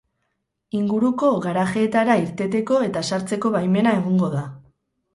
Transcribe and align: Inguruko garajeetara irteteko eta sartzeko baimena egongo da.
Inguruko 0.79 1.29
garajeetara 1.43 2.17
irteteko 2.23 2.83
eta 2.91 3.07
sartzeko 3.13 3.55
baimena 3.61 3.99
egongo 4.03 4.35
da. 4.39 4.47